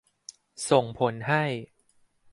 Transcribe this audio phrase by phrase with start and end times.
[0.69, 1.43] ส่งผลให้